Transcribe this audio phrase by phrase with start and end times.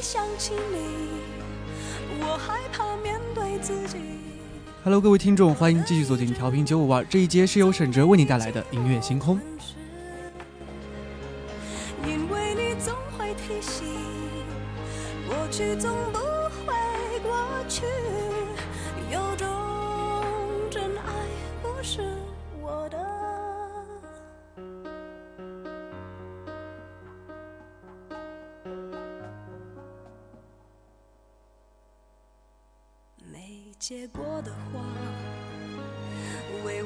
[0.00, 1.06] 想起你。
[2.20, 3.98] 我害怕面对自己。
[4.84, 7.04] Hello，各位听众，欢迎继续走进调频九五二。
[7.06, 9.40] 这一节是由沈哲为你带来的音乐星空。
[12.06, 13.84] 因为你总会提醒，
[15.26, 16.74] 过去总不会
[17.22, 17.34] 过
[17.68, 17.82] 去，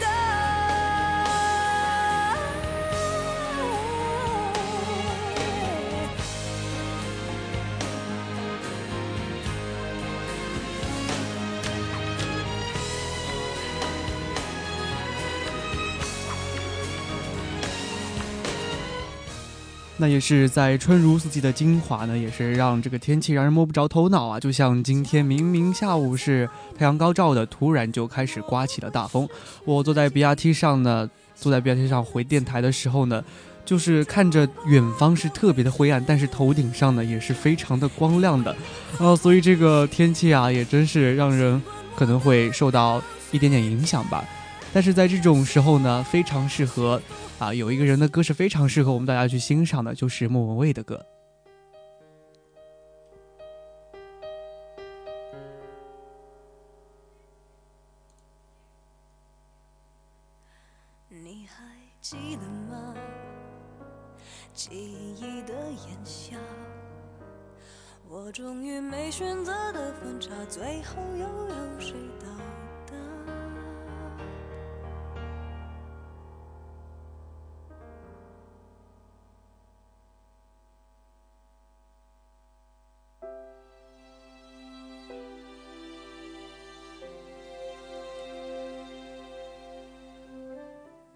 [0.00, 0.13] 的。
[19.96, 24.40] 那也是在春如四季的金华呢，也是让这个天气让人摸不着头脑啊！
[24.40, 29.28] 就像今天明明下午是太阳高照的，突然就开始刮起了大风。
[29.64, 33.22] 我坐在 BRT 上呢，坐在 BRT 上回电台的时候呢，
[33.64, 38.56] 就是看着远方是特别的灰暗，但是头顶上呢也是非常的光亮的，
[38.98, 41.62] 呃，所以这个天气啊，也真是让人
[41.94, 43.00] 可能会受到
[43.30, 44.24] 一点点影响吧。
[44.74, 47.00] 但是在这种时候呢，非常适合
[47.38, 51.06] 啊，有一个人的歌是非常适合我们大家去欣赏的，就是莫文蔚的歌。
[61.08, 61.64] 你还
[62.00, 62.94] 记得吗？
[64.52, 66.36] 记忆的炎夏，
[68.08, 72.33] 我终于没选择的分岔，最后又有谁到？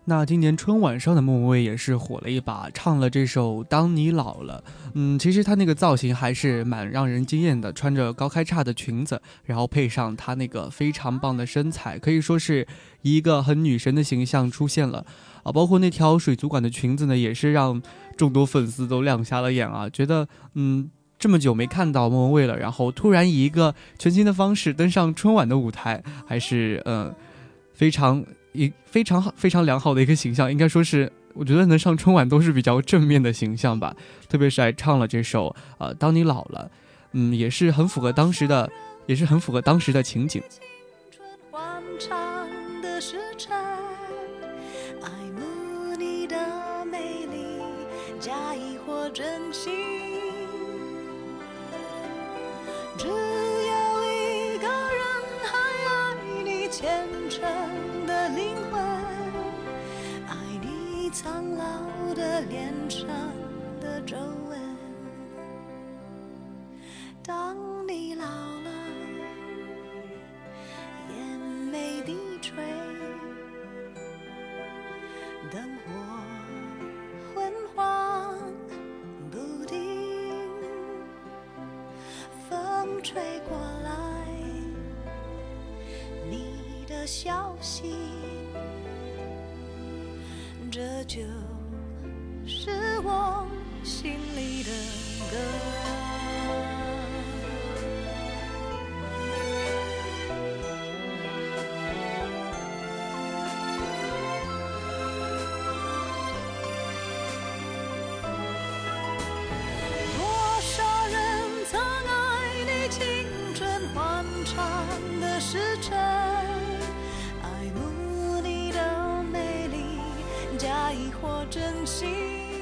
[0.09, 4.65] 那今年春晚上的莫文蔚也是火了一把，唱了这首《当你老了》。
[4.95, 12.67] 嗯，其实她那个造型还是蛮让人惊艳的，穿着高开叉的裙子，然后配上她那个非常棒的身材，可以说是
[13.03, 15.05] 一个很女神的形象出现了
[15.43, 15.53] 啊。
[15.53, 17.83] 包括那条水族馆的裙子呢，也是让
[18.17, 20.89] 众多粉丝都亮瞎了眼啊，觉得嗯，
[21.19, 27.15] 这么久没看到莫文蔚了，然后突然以一个全新的方式登上春晚的舞台，还是嗯
[27.75, 28.25] 非常。
[28.59, 33.95] 一非常好、非常良好的一个形象，应该说是，我觉得能上春晚都是比较正面的形象吧。
[34.29, 36.69] 特别是还唱了这首，呃，当你老了，
[37.13, 38.69] 嗯，也是很符合当时的，
[39.07, 40.43] 也是很符合当时的情景。
[45.01, 45.97] 爱慕
[62.43, 63.07] 脸上
[63.81, 64.17] 的皱
[64.49, 64.68] 纹。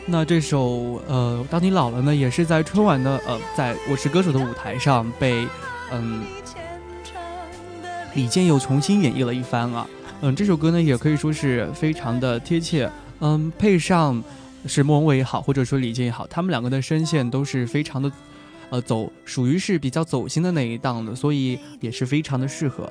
[0.08, 5.48] 那这首呃，当你老了呢，也是在春晚的呃，在《我是歌手》的舞台上被
[5.90, 6.22] 嗯
[8.14, 9.84] 李健又重新演绎了一番啊。
[10.20, 12.88] 嗯，这首歌呢也可以说是非常的贴切。
[13.18, 14.22] 嗯，配上
[14.66, 18.10] 是莫文蔚也好，或者说李健也好，他们两个的声线都是非常的
[18.70, 22.88] 呃走，属于是比较走心的那一档的，所以也是非常的适合。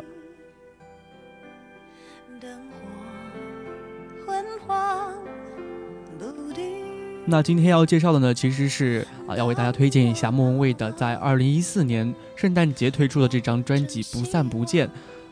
[7.28, 14.88] 那今天要介绍的呢，其实是啊，要为大家推荐一下莫文蔚的在二零一四年圣诞节推出的这张专辑《不散不见》。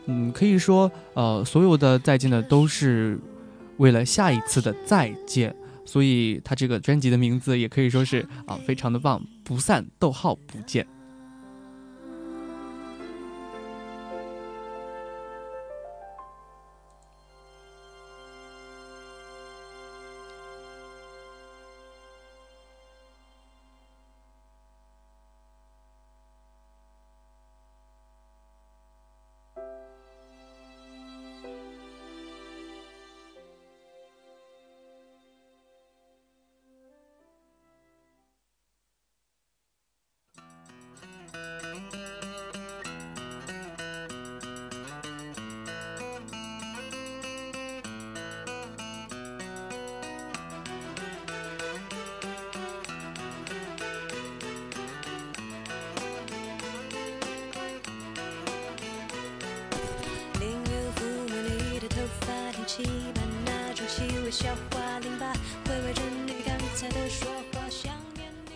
[0.06, 3.16] 嗯，可以说，呃，所有的再见呢，都是
[3.76, 5.54] 为了下一次的再见，
[5.84, 10.84] 所以他这个专辑的名字也可以说是啊，非常的棒，不散，逗号不见。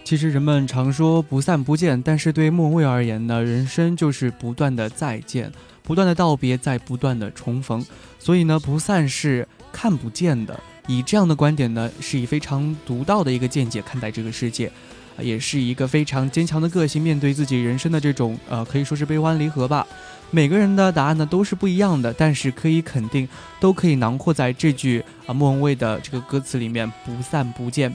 [0.08, 5.52] 其实人们常说不散不见，但是对莫文蔚而言呢，人生就是不断的再见，
[5.82, 7.84] 不断的道别，在不断的重逢。
[8.19, 10.58] 所以呢，不散是看不见的。
[10.87, 14.72] 以这样的观点呢，是以非常独到的一个见解看待这个世界，
[15.19, 19.87] 也是一个非常坚强的个性面对自己人生的这种呃，可以说是悲欢离合吧。
[20.31, 23.28] 每个人的答案呢都是不一样的，但是可以肯定，
[23.61, 27.94] 都可以囊括在这句啊莫文蔚的这个歌词里面，不散不见。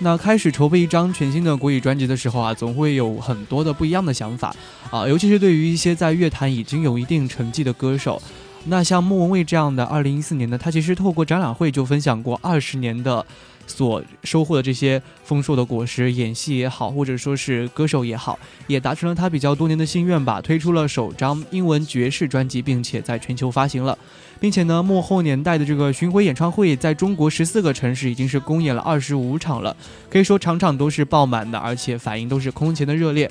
[0.00, 4.54] 那开始筹备一张全新的国语专辑的时候啊，总会有很多的不一样的想法
[4.90, 8.20] 啊，尤其是对于一些在乐坛已经有一定成绩的歌手。
[8.66, 13.24] 那像莫文蔚这样的，二零一四年呢，他其实透过展览会就分享过二十年的
[13.66, 23.96] 所收获的这些丰硕的果实，演戏也好，或者说是歌手也好，也达成了他比较多年的心愿吧，推出了首张英文爵士专辑，并且在全球发行了。
[24.40, 29.74] 并且呢，幕后年代的这个巡回演唱会，在中国十四个城市已经是公演了二十五场了，
[30.10, 33.30] 可以说场场都是爆满的，而且反应都是空前的热烈。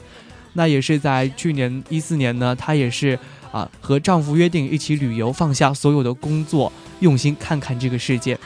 [0.53, 3.17] 那也是在去年一四年呢，他也是
[3.53, 6.69] 啊和丈夫约定一起旅游，放下所有的工作，
[6.99, 8.37] 用心看看这个世界。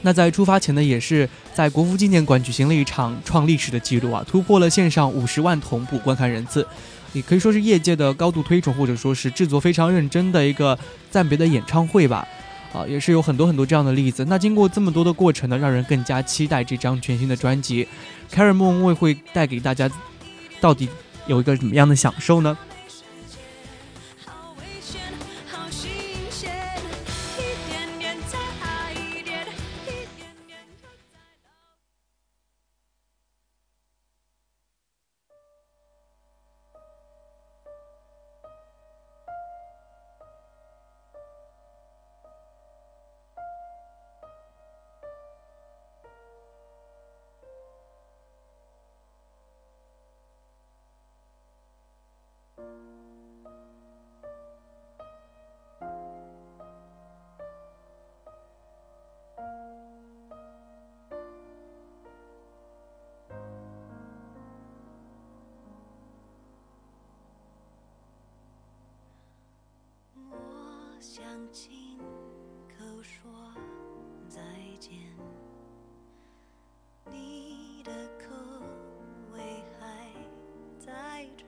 [0.00, 6.64] 那在出发前呢，也是在国父纪念馆举行了一场创历史的记录啊，突破了线上五十万同步观看人次，
[7.12, 10.78] 也可以说是业界的高度推崇，或者说是制作非常认真的一个
[11.10, 12.26] 暂别的演唱会吧。
[12.72, 14.24] 啊，也是有很多很多这样的例子。
[14.26, 17.88] 那经过这么多的过程呢，让人更加期待这张全新的专辑。
[18.30, 19.90] 凯尔莫文蔚会带给大家
[20.60, 20.86] 到底
[21.26, 22.56] 有一个怎么样的享受呢？
[71.10, 71.98] 想亲
[72.68, 73.32] 口说
[74.28, 74.42] 再
[74.78, 74.92] 见，
[77.06, 78.26] 你的口
[79.32, 79.40] 味
[79.80, 80.12] 还
[80.78, 81.46] 在这，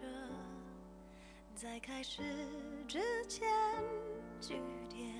[1.55, 2.23] 在开始
[2.89, 3.47] 之前，
[4.41, 5.15] 句点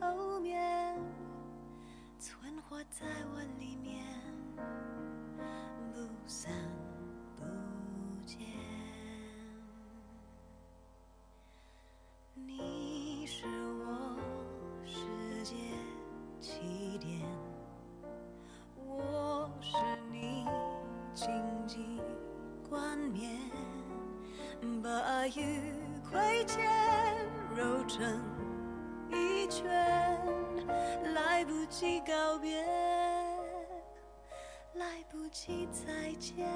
[0.00, 0.96] 后面，
[2.20, 4.04] 存活在我里面，
[5.92, 5.98] 不
[6.28, 6.52] 散
[7.36, 7.42] 不
[25.38, 25.72] 与
[26.10, 26.66] 亏欠
[27.56, 28.20] 揉成
[29.10, 29.64] 一圈，
[31.14, 32.64] 来不及告别，
[34.74, 36.48] 来不及再见。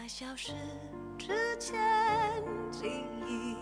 [0.00, 0.52] 在消失
[1.18, 1.28] 之
[1.60, 1.78] 前，
[2.72, 3.54] 记忆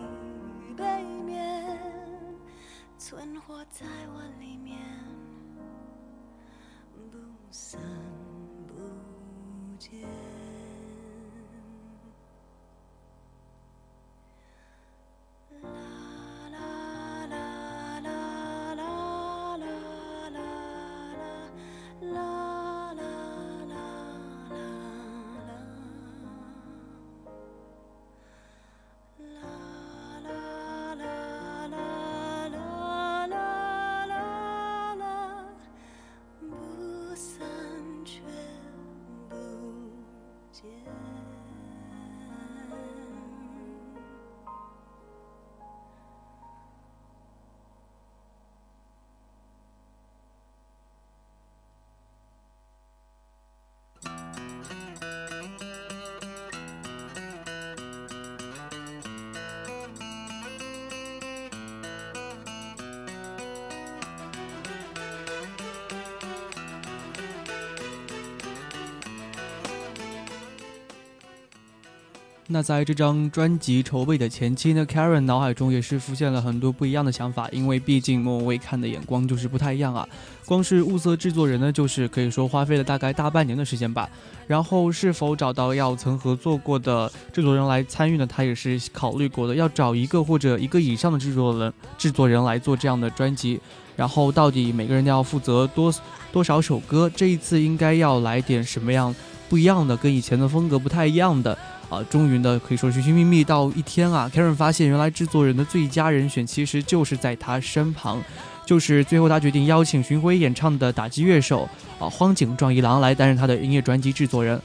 [72.50, 80.09] 那在这张专辑筹备的前期呢，Karen 脑海中也是浮现了很多不一样的想法，因为毕竟莫文蔚看的眼光就是不太一样啊。
[80.47, 84.09] 光是物色制作人呢，就是可以说花费了大概大半年的时间吧。
[84.47, 88.26] 然后是否找到要曾合作过的制作人来参与呢？
[88.26, 93.61] 他也是考虑过的，要找一个或者一个以上的制作人制作人来做这样的专辑。
[93.95, 95.95] 然后到底每个人要负责多
[96.33, 97.11] 多少首歌？
[97.14, 99.14] 这一次应该要来点什么样
[99.50, 101.59] 不一样的，跟以前的风格不太一样的？
[101.88, 108.23] 啊，终于呢，可以说寻寻觅觅到一天啊，Karen 发现原来制作人的最佳人选其实就是在他身旁，
[108.66, 111.68] 就是最后他决定邀请巡回演唱的打击乐手
[111.99, 114.61] 啊荒井壮一郎来担任他的音乐专辑制作人。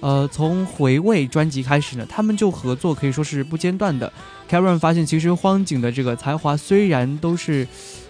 [0.00, 4.12] 呃，从回味专辑开始呢，他们就合作可以说是不间断的。
[4.50, 7.66] Karen 发现其实荒井的这个才华虽然都是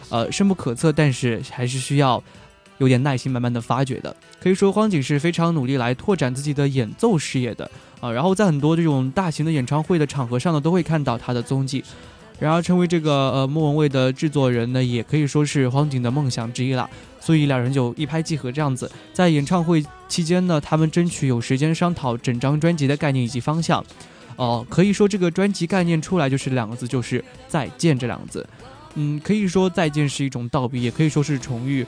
[0.08, 2.20] 呃深不可测，但是还是需要
[2.78, 4.14] 有点耐心慢慢的发掘的。
[4.40, 7.70] 可以说荒井是非常努力来拓展自己的演奏事业的。
[8.00, 11.82] 啊，然后在很多这种大型的演唱会的场合上呢，都会看到他的踪迹。
[12.38, 16.90] 然而，成为这个呃莫文蔚的制作人呢，也可以说是荒井的梦想之一了。
[17.20, 23.82] 所以两人就一拍即合，这样子在演唱会期间呢，他们争取有时间商讨整张专辑的概念以及方向。
[24.36, 28.44] 哦、可以说这个专辑概念出来就是两个字，就是再见这两个字。
[28.96, 31.86] 嗯，可以说再见是一种道别，也可以说是重遇，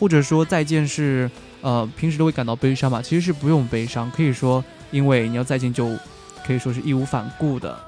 [0.00, 1.30] 或者说再见是
[1.60, 5.94] 呃，平时都会感到悲伤嘛，其实是不用悲伤，可以说，因为你要再见，就
[6.44, 7.78] 可以说是义无反顾的。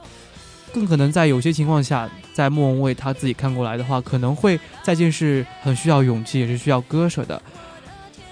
[0.75, 7.41] 更可能在有些情况下，在莫文蔚他自己看过来的话，可能会再见是很需要勇气，也是需要割舍的。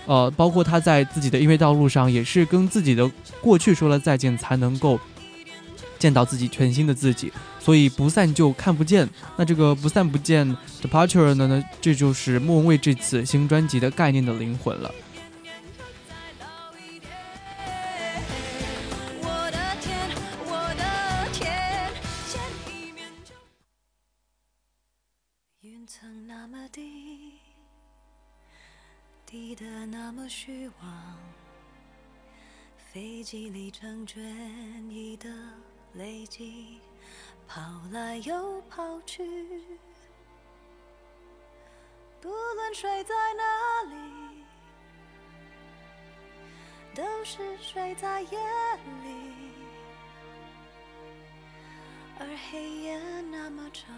[0.07, 3.11] 呃，包括他在自己的音乐道路上，也是跟自己的
[3.41, 5.01] 过去说了再见，才能够
[6.01, 7.33] 见到自己全新的自己。
[7.61, 9.09] 所以不散就看不见。
[9.37, 11.47] 那这个不散不见 departure 呢？
[11.47, 14.93] 呢，这就是莫文蔚这次新专辑的概念的灵魂了。
[29.27, 31.17] 低的那么虚妄，
[32.93, 34.21] 飞机里成全
[34.89, 35.29] 你的
[35.95, 36.81] 累积，
[37.49, 39.23] 跑来又跑去。
[42.21, 43.43] 不论睡在哪
[43.91, 44.45] 里，
[46.95, 48.39] 都是睡在夜
[49.05, 49.53] 里，
[52.19, 53.91] 而黑夜那么长。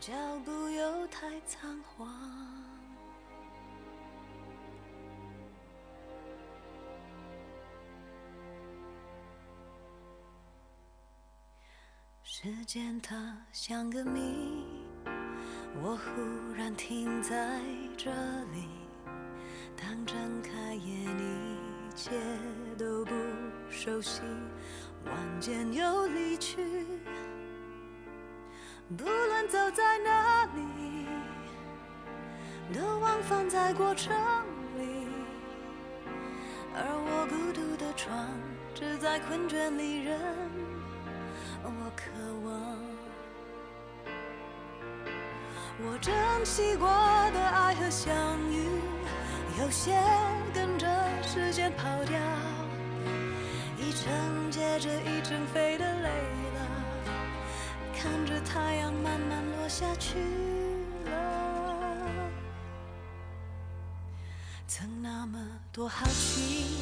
[0.00, 0.12] 脚
[0.44, 2.08] 步又太仓皇，
[12.26, 14.64] 时间它像个谜，
[15.82, 17.60] 我忽然停在
[17.98, 18.66] 这里。
[19.76, 22.12] 当睁开眼，一切
[22.78, 23.12] 都不
[23.68, 24.22] 熟悉，
[25.04, 26.86] 晚间又离去。
[28.96, 31.06] 不论走在哪里，
[32.72, 34.16] 都往返在过程
[34.78, 35.08] 里，
[36.74, 38.26] 而我孤独的床，
[38.74, 40.53] 只在困倦里忍。
[41.66, 42.02] 我渴
[42.44, 42.52] 望，
[45.82, 46.86] 我珍惜过
[47.32, 48.14] 的爱和相
[48.52, 48.68] 遇，
[49.58, 49.98] 有些
[50.52, 50.86] 跟着
[51.22, 52.20] 时间跑掉，
[53.78, 56.08] 一程接着一程飞的累
[56.54, 56.60] 了。
[57.96, 60.18] 看着太阳慢慢落下去
[61.06, 61.10] 了，
[64.68, 65.38] 曾那么
[65.72, 66.76] 多好奇，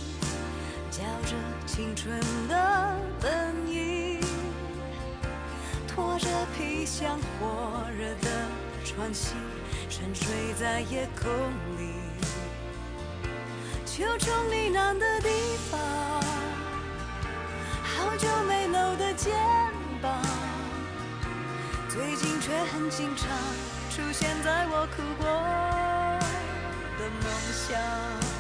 [0.91, 2.19] 叫着青春
[2.49, 3.72] 的本意，
[5.95, 6.27] 拖着
[6.57, 8.31] 皮箱火热的
[8.83, 9.35] 喘息，
[9.91, 11.31] 沉睡在夜空
[11.77, 11.93] 里，
[13.85, 15.29] 求求你难的地
[15.71, 15.79] 方，
[17.83, 19.35] 好久没搂的肩
[20.01, 20.11] 膀。
[21.91, 23.29] 最近却很经常
[23.91, 25.27] 出现在我哭过
[26.99, 28.32] 的梦乡。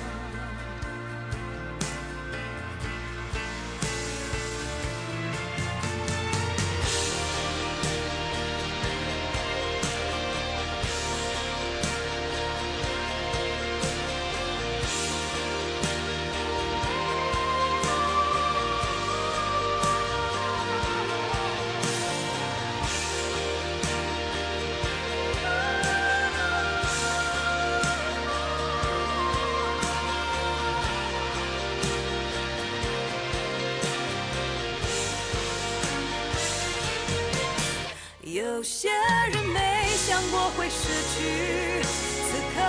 [38.62, 38.88] 有些
[39.32, 42.60] 人没想过会失去，此刻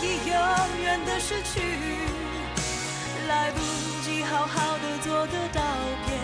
[0.00, 0.34] 已永
[0.80, 1.60] 远的失去，
[3.28, 3.60] 来不
[4.02, 5.60] 及好好的做个道
[6.06, 6.16] 别，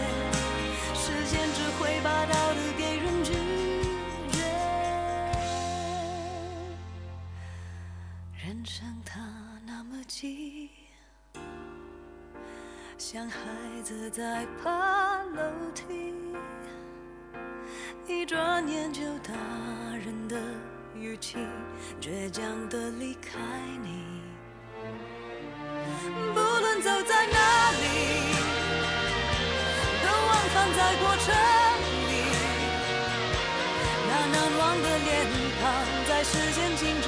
[0.95, 3.35] 时间只会把道理给人拒
[4.33, 4.39] 绝。
[8.43, 9.21] 人生它
[9.67, 10.71] 那么急，
[12.97, 13.39] 像孩
[13.85, 15.43] 子在爬楼
[15.75, 16.15] 梯。
[18.09, 19.33] 一转眼就大
[20.05, 20.37] 人的
[20.95, 21.39] 语气，
[22.01, 23.39] 倔强的离开
[23.81, 24.21] 你。
[26.35, 27.85] 不论走在哪里，
[30.03, 31.33] 都往返在过程
[32.09, 32.13] 里。
[34.09, 35.11] 那难忘的脸
[35.63, 35.65] 庞，
[36.09, 37.07] 在时间静止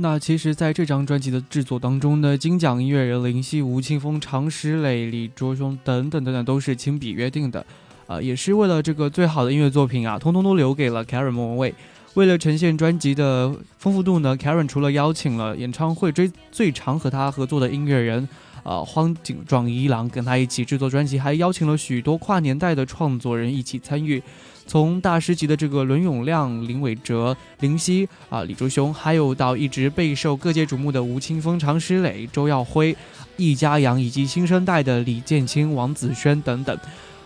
[0.00, 7.66] 那其实，在这张专辑的制作当中呢，金奖音乐人林夕、吴青峰、常石磊、李卓雄等等等等都是亲笔约定的，
[8.06, 11.74] 啊，也是为了这个最好的音乐作品啊，通通都留给了 Karen 莫文蔚。
[12.14, 18.28] 为了呈现专辑的丰富度呢，Karen 除了邀请了演唱会追最常和他合作的音乐人，
[18.62, 24.22] 呃，荒井壮一郎跟他一起制作专辑，还邀请了许多跨年代的创作人一起参与，
[24.66, 32.94] 从大师级的这个伦永亮、林伟哲、林夕啊、李卓雄，还有到一直备受各界瞩目的吴青峰、常石磊、周耀辉、
[33.36, 36.76] 易家扬，以及新生代的李建清、王子轩等等。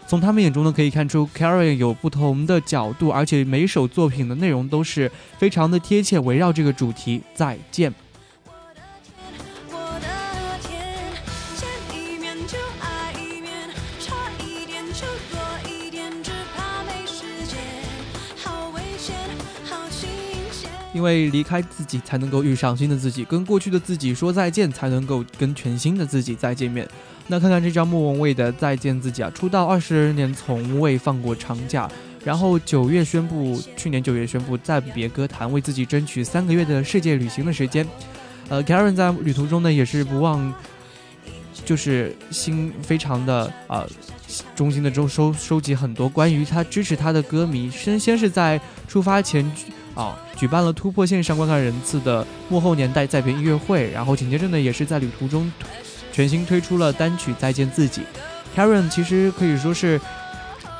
[0.06, 7.90] 从他们眼中呢，可以看出 Karen 有不同的角度，而且每首作品的内容都是非常的贴切，围绕这个主题再见。
[20.92, 26.86] 因为离开自己才能够遇上新的自己，跟过去的自己说再见，才能够跟全新的自己再见面。
[27.28, 31.88] 那看看这张莫文蔚的《再见自己》啊，出道二十年从未放过长假，
[32.24, 37.86] 然后九月宣布，去年九月宣布暂别歌坛，为自己争取三个月的世界旅行的时间。
[38.48, 40.52] 呃，Karen 在旅途中呢，也是不忘，
[41.64, 43.86] 就是心非常的啊、
[44.54, 47.70] 衷心的中收收集很多关于他支持他的歌迷。
[47.70, 49.50] 先先是在出发前
[49.94, 55.50] 啊、举办了突破线上观看人次的幕后年代再别音乐会，然后紧接着呢，也是在旅途中
[56.12, 58.00] 全新推出了单曲《再见自己》。
[58.58, 60.00] Karen 其实可以说是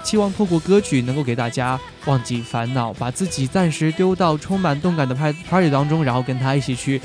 [0.03, 7.01] 期望透过歌曲能够给大家忘记烦恼，把自己暂时丢到充满动感的派 party 当中，然后跟他一起去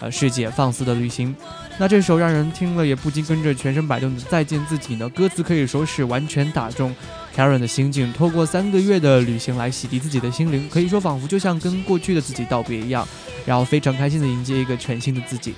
[0.00, 1.34] 呃世界放肆的旅行。
[1.78, 6.94] 那这首让人听了也不禁跟着全身摆动的《再见自己》呢，歌词可以说是完全打中
[7.34, 13.08] Karen 的心境，透过三个月的旅行来洗涤自己的心灵，可以说仿佛就像跟过去的自己道别一样，
[13.46, 15.54] 然后非常开心的迎接一个全新的自己。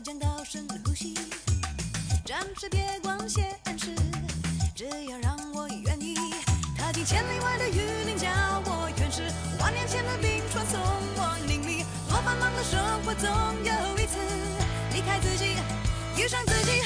[0.00, 1.12] 可降到深呼吸，
[2.24, 3.94] 暂时别光显示，
[4.74, 6.14] 只要让我愿意。
[6.74, 8.30] 踏进千里外的雨林，叫
[8.64, 9.20] 我原始；
[9.60, 11.84] 万年前的冰川，送我淋漓。
[12.08, 13.28] 多繁忙的生活，总
[13.62, 14.16] 有一次
[14.94, 15.56] 离开自己，
[16.16, 16.80] 遇上自己。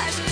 [0.00, 0.29] has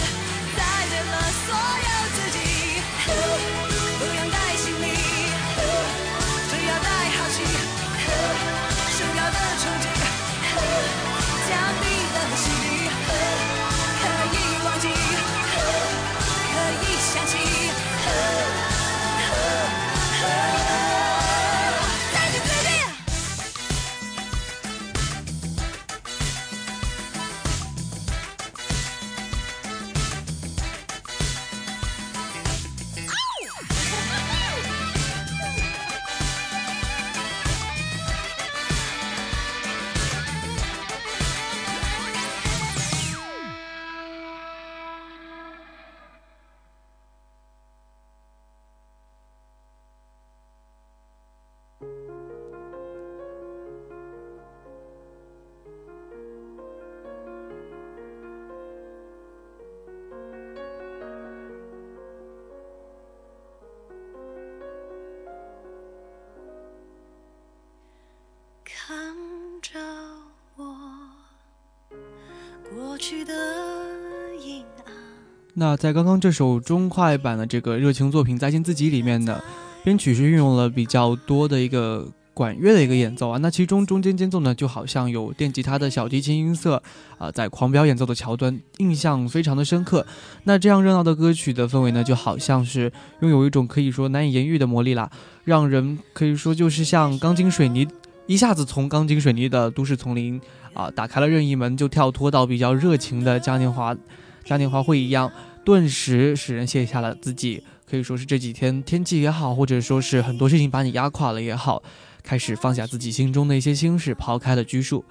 [75.59, 79.43] 那在刚刚这首中快版的这个热情作品《再见自己》里面呢，
[79.83, 83.39] 编曲是运用了比较多的一个管乐的一个演奏啊。
[83.39, 86.81] 那其中中间间奏呢，就好像有电吉他的小提琴音色
[87.19, 90.07] 啊，在狂飙演奏的桥段，印象非常的深刻。
[90.45, 95.11] 那这样热闹的歌曲的氛围呢，就好像是拥有一种可以说难以言喻的魔力啦，
[95.43, 97.85] 让人可以说就是像钢筋水泥，
[98.29, 100.41] 一下子从钢筋水泥的都市丛林
[100.73, 103.97] 啊，打开了任意门，就跳脱到比较热情的嘉年华
[104.45, 105.31] 嘉年华会一样。
[105.65, 111.83] 顿时使人卸下了自己，可以说是这几天天气也好，或者说是很多事情把你压垮了也好，
[112.23, 115.05] 开始放下自己心中的一些心事，抛开了拘束。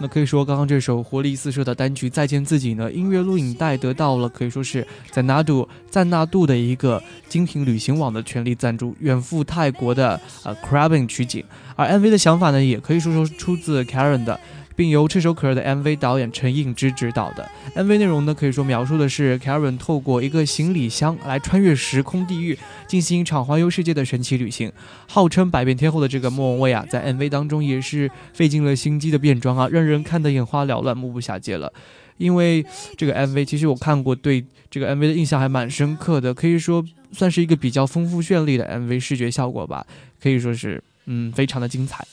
[0.00, 14.38] 那可以说，刚刚这首活力四射的单曲《再见自己》呢，音乐录影带得到了可以说是在纳度赞纳度的一个精品旅行网的全力赞助，远赴泰国的呃 Crabbing 取景，而 MV 的想法呢，也可以说说出自 Karen 的。
[14.78, 24.70] 并由炙手可热的 MV 导演陈映之执导的 MV 内容呢，可以说描述的是 Karen 透过一个行李箱来穿越时空地域，进行一场环游世界的神奇旅行。
[25.08, 31.72] 号称百变天后的这个莫文蔚啊，在 MV 当中也是费尽了心机的变装啊，让人看得眼花缭乱、目不暇接了。
[32.18, 32.64] 因为
[32.96, 39.84] 这个 MV，其实我看过，对这个 MV 的印象还蛮深刻的，可以说算是一个比较丰富绚丽的 MV 视觉效果吧，
[40.22, 42.06] 可以说是嗯，非常的精彩。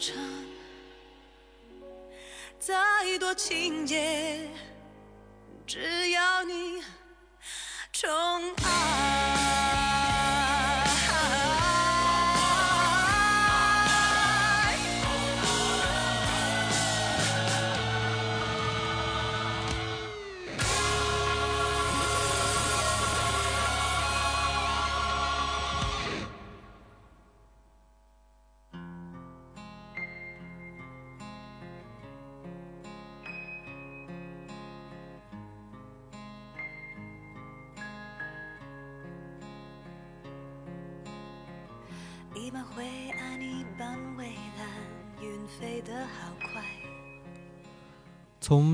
[0.00, 0.14] 唱，
[2.58, 4.48] 再多情节，
[5.66, 6.82] 只要你
[7.92, 8.08] 宠
[8.64, 8.77] 爱。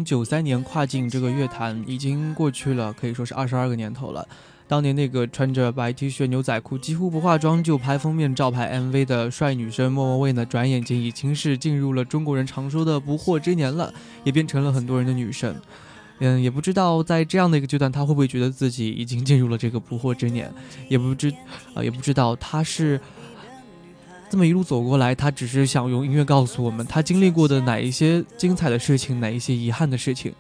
[0.05, 4.27] 九三年跨进这个乐坛，已经过去了，可以说是二十二个年头了。
[4.67, 13.93] 当年那个穿着白 T 恤、牛仔裤，几乎不化妆就拍封面照、拍 MV 的帅女生莫文蔚呢，转眼间已经是进入了中国人常说的不惑之年了，
[14.25, 15.55] 也变成了很多人的女神。
[16.21, 20.51] 嗯，也不知道在这样的一个阶段，她会不会觉得自己已经进入了这个不惑之年？
[20.89, 21.29] 也不知
[21.75, 22.99] 啊，也不知道她是
[24.31, 30.33] 这么一路走过来，他只是想用音乐告诉我们，他经历过的哪一些精彩的事情，哪一些遗憾的事情。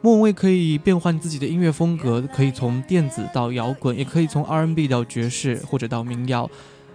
[0.00, 6.48] 莫文蔚可以变换自己的音乐风格，可以从电子到摇滚，也可以从 R&B 到爵士或者到民谣，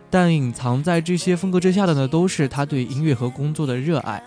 [0.10, 4.24] 但隐藏在这些风格之下的呢，都是他对音乐和工作的热爱。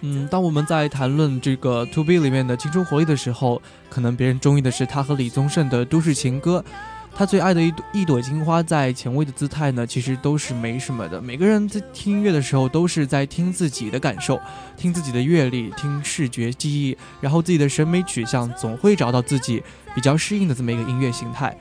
[0.00, 6.64] 嗯，当我们在谈论这个 To B 里面的青春活力的时候，可能别人中意的是他和李宗盛的都市情歌。
[7.16, 11.20] 他最爱的一朵一朵金花，在前卫的姿态呢，其实都是没什么的。
[11.20, 14.40] 每个人在听音乐的时候，都是在听自己的感受，
[14.76, 19.60] 听自己的阅历，听视觉记忆，然后自己的审美取向，总会找到自己
[19.96, 21.56] 比较适应的这么一个音乐形态。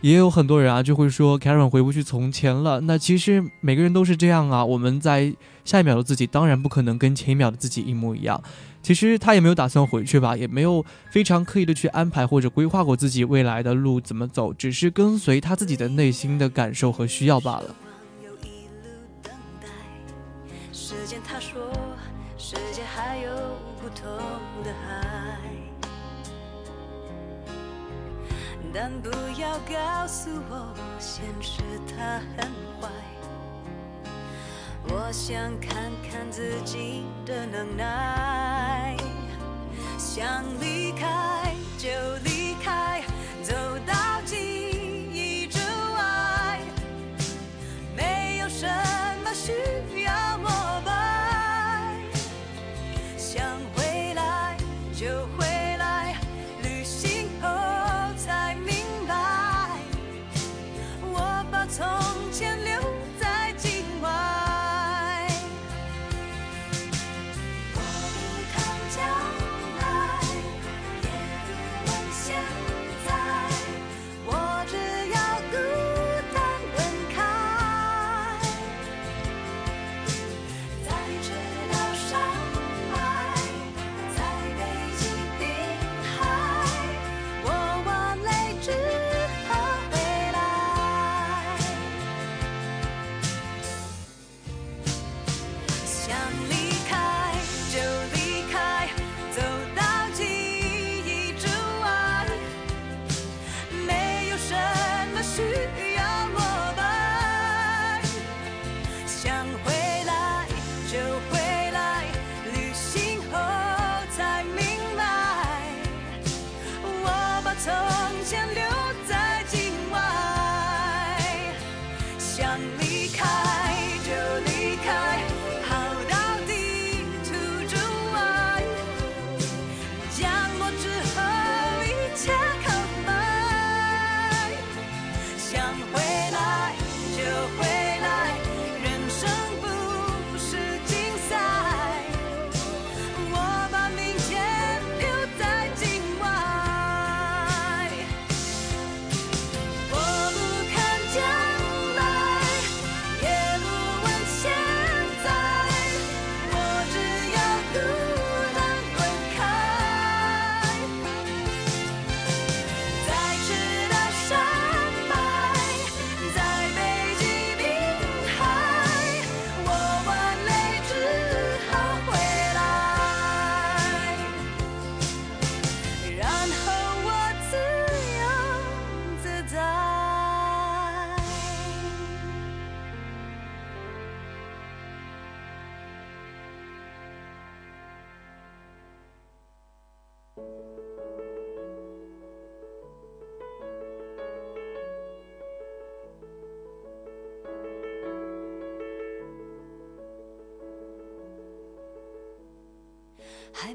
[0.00, 2.80] 也有很多人啊，就会说 Karen 回不去从前了。
[2.82, 4.64] 那其实每个人都是这样啊。
[4.64, 5.34] 我们在
[5.64, 8.40] 下一秒的自己，当然不可能跟前一秒的自己一模一样。
[8.80, 17.74] 其实他也没有打算回去吧，也没有非常刻意的去安排或者规划过自己未来的路怎么走，只是跟随他自己的内心的感受和需要罢了。
[28.72, 32.88] 但不要告诉我，现实它很坏。
[34.90, 38.96] 我想看看自己的能耐，
[39.98, 41.88] 想离开就
[42.24, 43.02] 离开，
[43.42, 43.54] 走
[61.68, 61.86] 从
[62.32, 62.97] 前留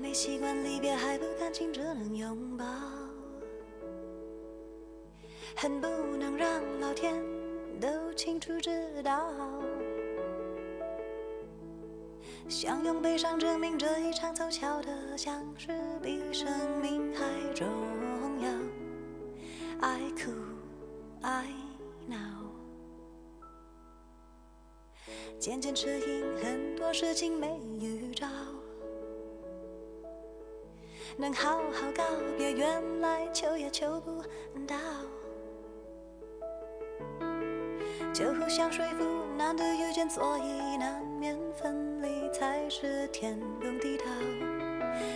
[0.04, 2.66] 没习惯离别，还不甘心只能拥抱，
[5.56, 5.88] 恨不
[6.18, 7.24] 能让老天
[7.80, 9.32] 都清楚知道，
[12.49, 16.45] 想用悲伤证明这一场凑巧的相识比生
[16.82, 17.66] 命还重
[18.41, 18.49] 要。
[19.80, 20.32] 爱哭
[21.22, 21.47] 爱
[22.08, 22.18] 闹，
[25.39, 28.28] 渐渐适应很多事情没预兆。
[31.18, 32.03] 能好好告
[32.38, 34.22] 别，原来求也求不
[34.68, 34.76] 到。
[38.14, 39.03] 就互相说服，
[39.36, 44.05] 难得遇见，所以难免分离，才是天公地道，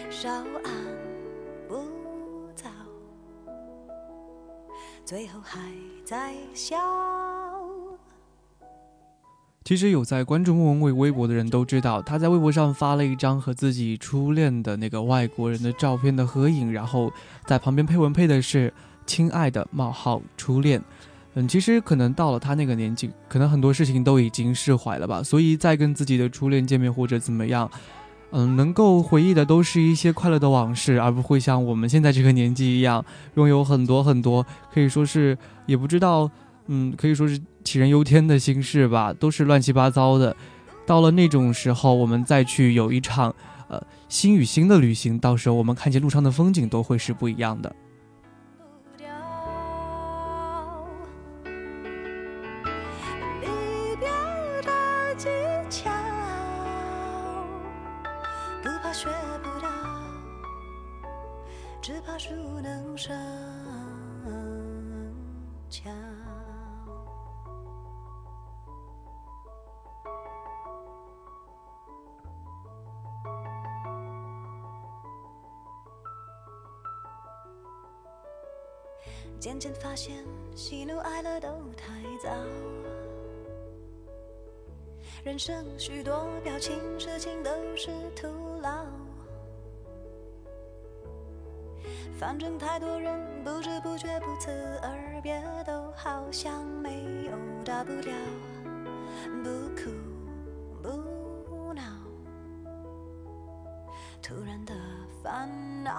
[0.10, 0.30] 稍
[0.64, 0.74] 安
[1.70, 2.70] 勿躁，
[5.06, 5.60] 最后还
[6.04, 7.27] 在笑。
[9.68, 17.12] 其实有在关注莫文蔚微博的人都知道，他在微博上发了一张和自己初恋的那个外国人的照片的合影，然后
[17.46, 18.74] 在旁边配文配的是
[19.06, 20.82] “亲爱的冒号初恋”。
[21.36, 27.70] 嗯，其实可能到了他那个年纪，可能很多事情都已经释怀了吧，所以再跟自己的初恋见面或者怎么样，
[28.32, 33.04] 嗯，能够回忆的都是一些快乐的往事，而不会像我们现在这个年纪一样，
[33.36, 36.32] 拥有很多很多，可以说是也不知道，
[36.68, 37.38] 嗯，可以说是
[37.68, 40.34] 杞人忧天的心事吧，都是乱七八糟的。
[40.86, 43.36] 到了那种时候，我们再去有一场，
[43.68, 47.76] 呃，心与心的旅行，到时候我们看见路上的风景都会是不一样的。
[85.38, 88.28] 人生许多表情，事情都是徒
[88.60, 88.88] 劳。
[92.18, 94.50] 反正太多人不知不觉不辞
[94.82, 98.12] 而别，都好像没有大不了，
[99.44, 99.92] 不哭
[100.82, 101.84] 不闹，
[104.24, 104.74] 突然的
[105.22, 105.94] 烦恼。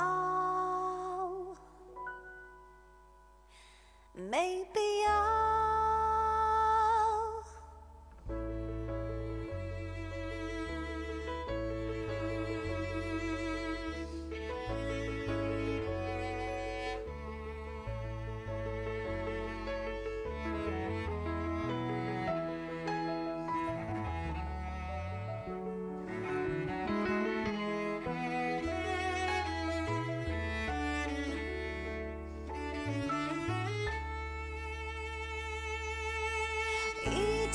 [4.14, 5.37] 没必要。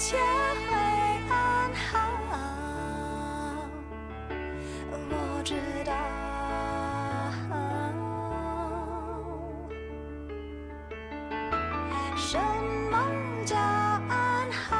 [0.05, 0.75] 切会
[1.29, 1.95] 安好，
[4.91, 4.93] 我
[5.45, 5.93] 知道。
[12.17, 12.37] 什
[12.91, 12.99] 么
[13.45, 14.75] 叫安好？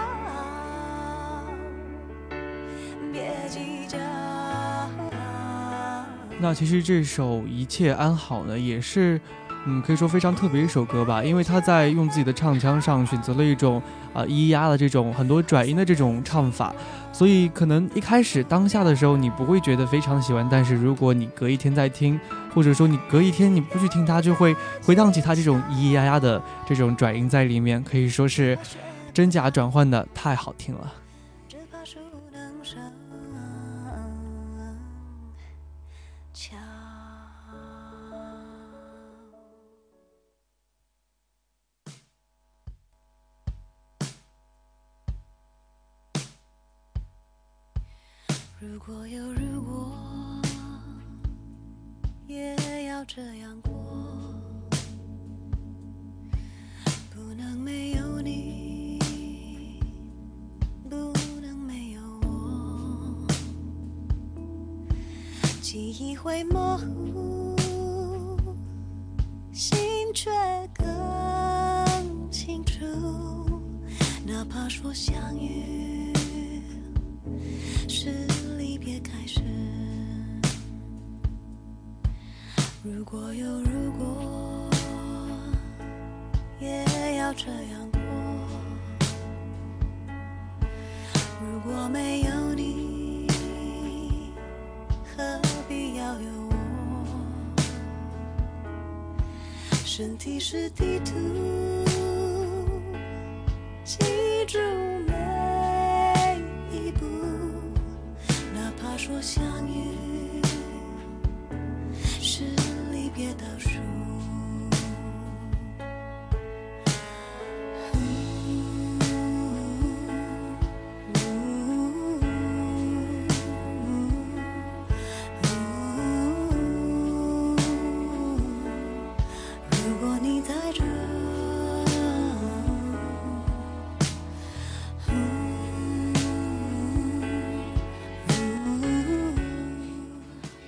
[3.14, 3.98] 别计较。
[6.38, 9.22] 那其实这首《一切安好》呢，也是。
[9.66, 13.82] 嗯，可以说非常特别一首歌吧，因为他在用自己的唱腔上选择了一种
[14.14, 16.76] 啊咿呀的这种很多转音的这种唱法，
[17.14, 22.20] 所以可能一开始当下的时候你不会觉得非常喜欢，但是如果你隔一天再听，
[22.54, 24.54] 或者说你隔一天你不去听它，就会
[24.84, 28.58] 回荡起它这种咿咿呀呀的这种转音在里面，可以说是
[29.14, 30.92] 真假转换的太好听了。
[74.46, 76.12] 哪怕说相遇
[77.88, 78.28] 是
[78.58, 79.40] 离别开始。
[82.84, 84.70] 如果有如果，
[86.60, 86.84] 也
[87.16, 88.02] 要这样过。
[91.42, 93.28] 如果没有你，
[95.16, 95.40] 何
[95.70, 96.56] 必要有我？
[99.86, 101.14] 身体是地图，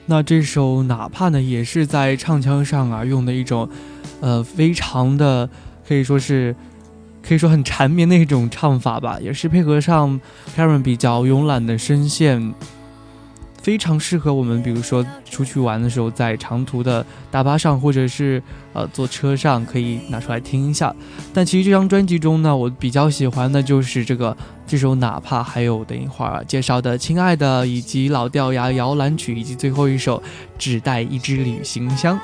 [0.08, 3.68] 那这首哪怕呢，也是在唱腔上啊用的一种，
[4.22, 5.50] 呃，非常的
[5.88, 6.56] 可以说是，
[7.24, 10.20] 可以说很缠绵的一种唱法吧，也是配合上
[10.56, 12.54] Karen 比较慵懒的声线。
[13.62, 15.04] 非常适合我们，比如说
[15.36, 20.96] 出去玩的时候，在长途的大巴上，或者是呃坐车上，可以拿出来听一下。
[21.34, 30.18] 但其实这张专辑中呢，我比较喜欢的就是这个这首《哪怕》，还有等一会儿介绍的《亲爱的》，以及老掉牙摇篮曲，以及最后一首
[30.58, 32.16] 《只带一只旅行箱》。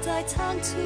[0.00, 0.76] 在仓促，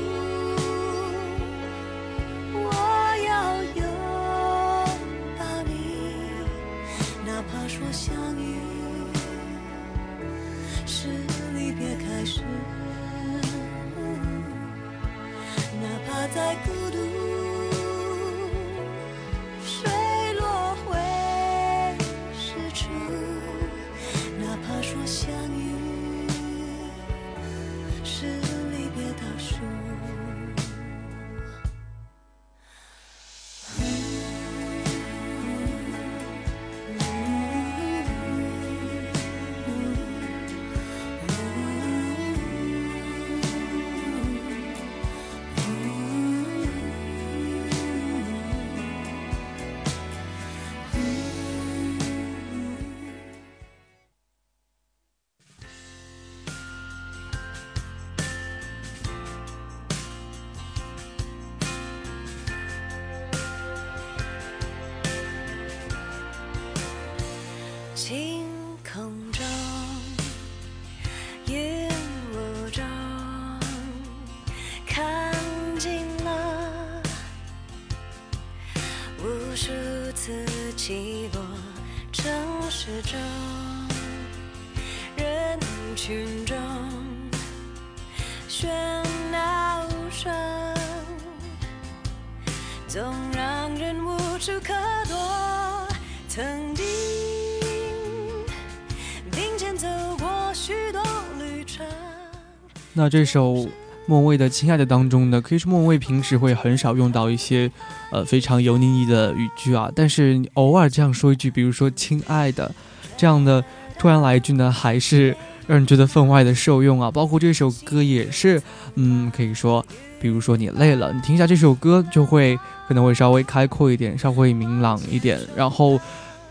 [102.96, 103.66] 那这首
[104.06, 107.70] 莫文蔚的《亲爱的》当中呢，可以说莫文蔚平时会很少用到一些
[108.12, 112.72] 呃非常油腻腻的语句啊，但是偶尔这样说一句，比如说“亲爱的”
[113.18, 113.64] 这样的
[113.98, 115.36] 突然来一句呢，还是
[115.66, 117.10] 让人觉得分外的受用啊。
[117.10, 118.62] 包括这首歌也是，
[118.94, 119.84] 嗯，可以说，
[120.20, 126.00] 比如说你累了，你听一下这首歌，就会可能会稍微开阔一点，稍微明朗一点，然后。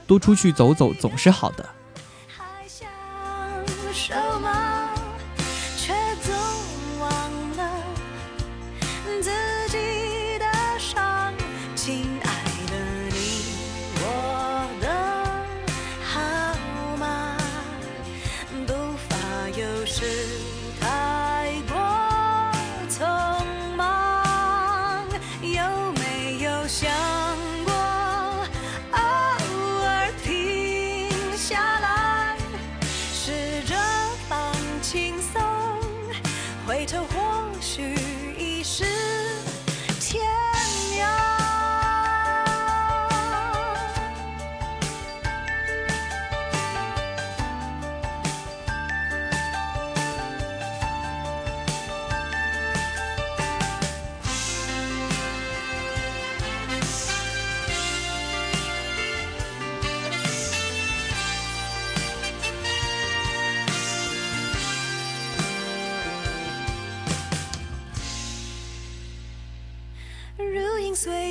[0.05, 1.65] 多出去走走总是好的。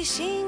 [0.04, 0.41] 随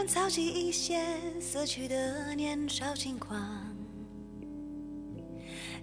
[0.00, 1.04] 忽然操起一些
[1.38, 3.38] 死去的年少轻狂，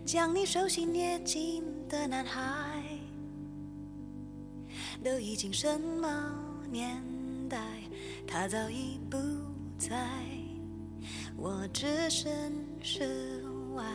[0.04, 2.82] 将你手心捏紧的男孩，
[5.04, 6.34] 都已经什么
[6.72, 7.00] 年
[7.48, 7.60] 代？
[8.26, 9.20] 他早已不
[9.78, 9.96] 在，
[11.36, 12.52] 我置身
[12.82, 13.44] 事
[13.76, 13.86] 外，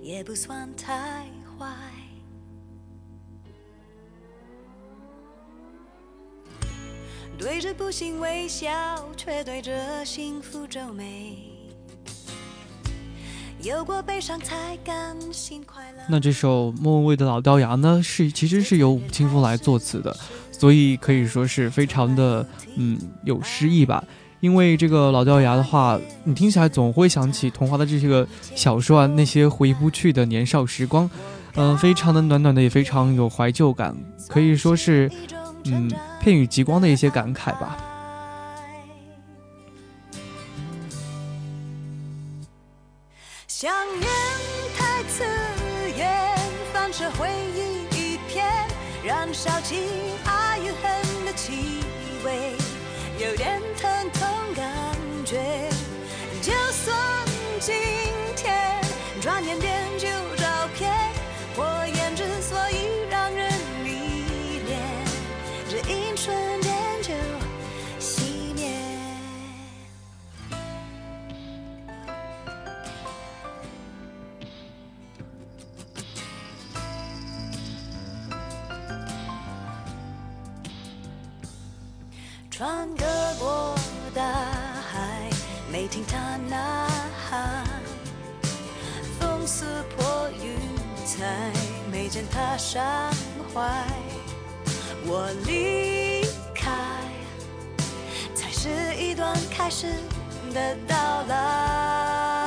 [0.00, 1.24] 也不算太
[1.58, 1.66] 坏。
[7.38, 8.70] 对着不幸微笑，
[9.14, 11.36] 却对着幸福皱眉。
[13.62, 15.98] 有过悲伤才甘心快乐。
[16.08, 20.16] 那这首莫文蔚的老掉牙呢，是其实是由吴青峰来作词的，
[20.50, 24.02] 所以可以说是非常的嗯有诗意吧。
[24.40, 31.08] 因为这个老掉牙的话，你听起来总会想起童话的这些个小说啊，那些回不去的年少时光，
[31.54, 33.94] 嗯，非常的暖暖的，也非常有怀旧感，
[34.26, 35.10] 可以说是。
[35.72, 35.90] 嗯，
[36.20, 37.76] 片语极光的一些感慨吧。
[43.46, 44.08] 想念
[44.76, 45.24] 太刺
[45.96, 46.36] 眼，
[46.72, 48.46] 反射回忆一片，
[49.02, 49.76] 燃烧起
[82.56, 83.04] 穿越
[83.38, 83.74] 过
[84.14, 85.28] 大海，
[85.70, 86.88] 没听他呐
[87.28, 87.62] 喊；
[89.20, 90.56] 风撕破云
[91.04, 91.52] 彩，
[91.92, 92.82] 没见他伤
[93.52, 93.60] 怀。
[95.04, 96.72] 我离开，
[98.34, 99.88] 才是一段开始
[100.54, 102.45] 的到来。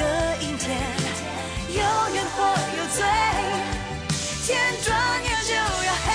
[0.00, 0.78] 的阴天，
[1.68, 1.80] 有
[2.14, 2.42] 缘或
[2.78, 3.04] 有罪，
[4.46, 4.48] 天
[4.82, 4.88] 转
[5.22, 6.08] 眼就要黑。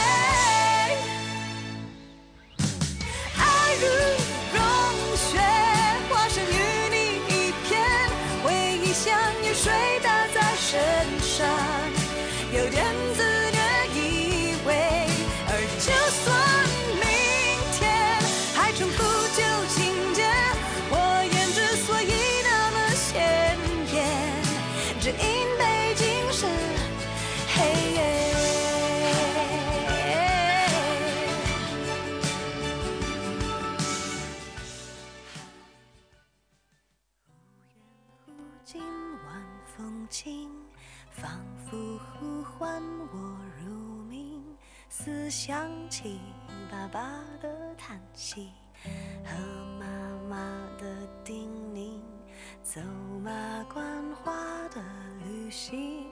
[3.38, 3.44] 爱
[3.80, 3.84] 如
[4.56, 4.58] 融
[5.16, 5.38] 雪，
[6.10, 6.58] 化身与
[6.90, 6.96] 你
[7.30, 7.70] 一片，
[8.44, 8.46] 回
[8.84, 9.06] 忆像
[9.44, 9.72] 雨水
[10.02, 11.05] 打在身。
[45.48, 46.20] 想起
[46.72, 48.50] 爸爸的叹息
[49.24, 49.32] 和
[49.80, 49.86] 妈
[50.28, 50.38] 妈
[50.80, 52.00] 的叮咛，
[52.64, 52.82] 走
[53.24, 53.32] 马
[53.72, 54.34] 观花
[54.70, 54.82] 的
[55.24, 56.08] 旅行，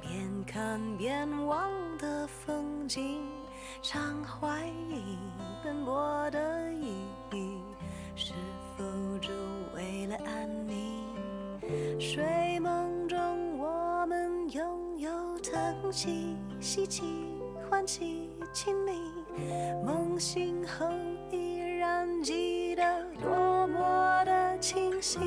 [0.00, 1.68] 边看边望
[1.98, 3.22] 的风景，
[3.82, 5.18] 常怀疑
[5.64, 6.92] 奔波的意
[7.32, 7.58] 义，
[8.14, 8.34] 是
[8.78, 8.84] 否
[9.20, 9.32] 只
[9.74, 11.02] 为了安宁？
[11.98, 15.10] 睡梦中，我们拥有
[15.40, 17.02] 疼惜、希冀、
[17.68, 18.92] 欢喜、亲密，
[19.84, 20.86] 梦醒后
[21.30, 25.18] 依然记得多么的清晰。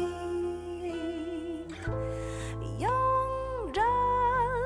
[2.79, 2.89] 拥
[3.73, 3.81] 着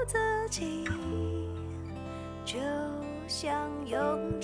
[0.06, 0.18] 自
[0.50, 0.88] 己，
[2.46, 2.60] 就
[3.28, 4.40] 像拥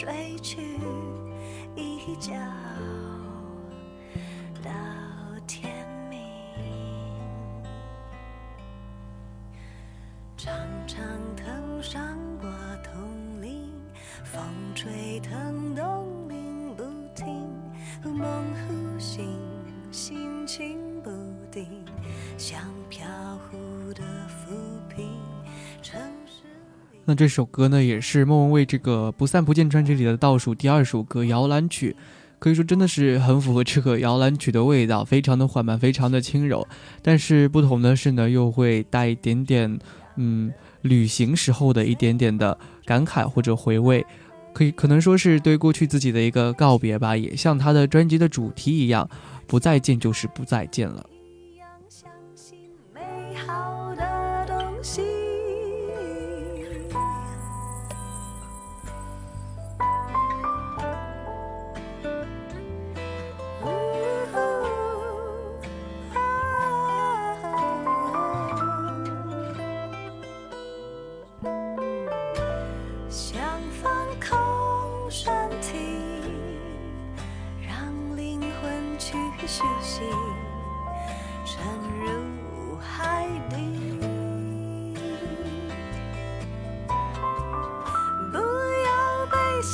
[0.00, 0.62] 睡去
[1.76, 2.32] 一觉。
[27.10, 31.96] 那这首歌呢，也是莫文蔚这个《不散不见》专辑里的倒数第二首歌摇篮曲，
[32.38, 36.64] 可以说真的是很符合这个摇篮曲的味道，非常的缓慢，非常的轻柔。
[37.02, 39.76] 但是不同的是呢，又会带一点点，
[40.18, 40.52] 嗯，
[40.82, 44.06] 旅行时候的一点点的感慨或者回味，
[44.54, 49.10] 可以可能说是对过去自己的一个告别吧，也像他的专辑的主题一样，
[49.48, 51.04] 不再见就是不再见了。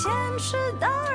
[0.06, 1.05] 坚持到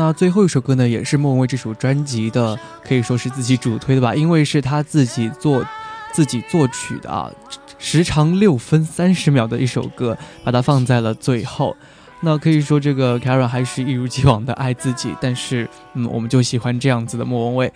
[0.00, 5.62] 那最后一首歌呢，也是莫文蔚这首专辑的，可以说是自己主推的吧，因为是他自己作、
[6.10, 7.30] 自己作曲的啊，
[7.78, 11.76] 时长六分三十秒的一首歌，把它放在了最后。
[12.22, 17.72] 那可以说这个 Karen 还是一如既往的爱自己，但是嗯，我们就喜欢这样子的莫文蔚。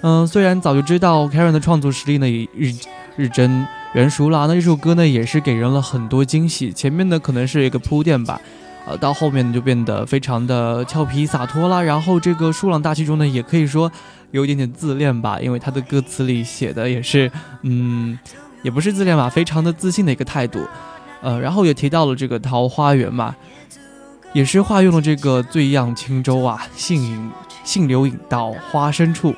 [0.00, 2.72] 嗯，虽然早就知道 Karen 的创作实力呢也日
[3.16, 6.72] 日臻人熟了，那这首歌呢也是给人了很多惊喜。
[6.72, 8.40] 前面呢可能是一个铺垫吧。
[8.86, 11.82] 呃，到后面呢就变得非常的俏皮洒脱啦。
[11.82, 13.90] 然后这个舒朗大气中呢，也可以说
[14.30, 17.30] 有一点点自恋吧，因为他的歌词里写的也是，
[17.62, 18.16] 嗯，
[18.62, 20.60] 也不是自恋吧，非常的自信的一个态度。
[21.20, 23.34] 呃，然后也提到了这个桃花源嘛，
[24.32, 27.30] 也是化用了这个醉漾轻舟啊，信引
[27.64, 29.34] 信流引到花深处，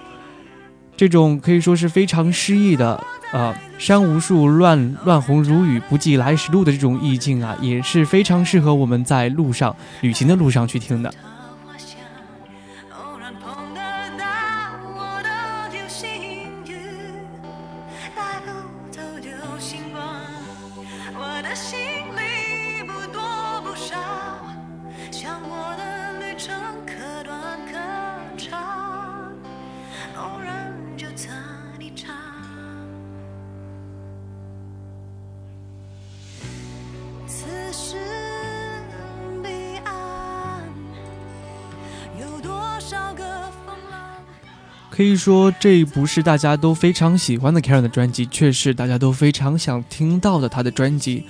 [0.95, 3.03] 这种可以说是非常诗意的。
[3.31, 11.12] 呃，山无数，乱乱红如雨，不记来时路的这种意境啊，也是非常适合我们在路上旅行的路上去听的。
[45.19, 51.25] 说，这不是大家都非常喜欢的 Karen 的专辑，却是大家都非常想听到的他的专辑。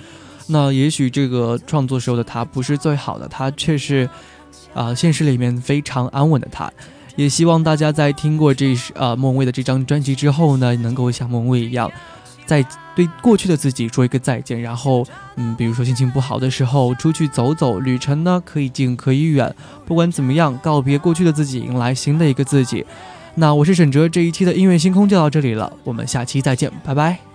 [0.47, 4.09] 那也许这个创作时候的他不是最好的，他却是，
[4.73, 6.71] 啊，现实里面非常安稳的他。
[7.15, 11.91] 也希望大家在听过这呃莫文蔚的这张专辑之后呢，能够像莫文蔚一样，
[12.45, 12.65] 在
[12.95, 14.61] 对过去的自己说一个再见。
[14.61, 19.53] 然后，嗯，比如说心情不好的时候，出去走走，旅程呢可以近可以远，
[19.85, 22.85] 不管怎么样，告别过去的自己，迎来新的一个自己。
[23.39, 27.28] 那我是沈哲，这一期的音乐星空就到这里了，我们下期再见，拜拜。